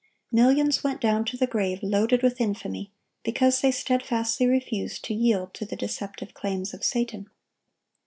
[0.31, 5.53] Millions went down to the grave loaded with infamy, because they steadfastly refused to yield
[5.53, 7.29] to the deceptive claims of Satan.